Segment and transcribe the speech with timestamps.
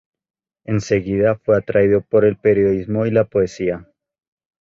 [0.65, 3.87] Enseguida fue atraído por el periodismo y la poesía.